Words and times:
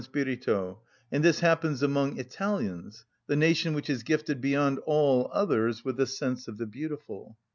Spirito_); 0.01 0.79
and 1.11 1.23
this 1.23 1.41
happens 1.41 1.83
among 1.83 2.17
Italians, 2.19 3.05
the 3.27 3.35
nation 3.35 3.75
which 3.75 3.87
is 3.87 4.01
gifted 4.01 4.41
beyond 4.41 4.79
all 4.87 5.29
others 5.31 5.85
with 5.85 5.95
the 5.95 6.07
sense 6.07 6.47
of 6.47 6.57
the 6.57 6.65
beautiful. 6.65 7.37